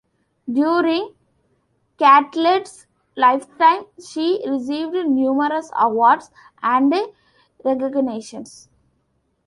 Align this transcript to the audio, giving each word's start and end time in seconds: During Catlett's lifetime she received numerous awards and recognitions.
During 0.51 1.13
Catlett's 1.99 2.87
lifetime 3.15 3.83
she 4.03 4.41
received 4.49 4.93
numerous 4.95 5.69
awards 5.79 6.31
and 6.63 6.91
recognitions. 7.63 8.67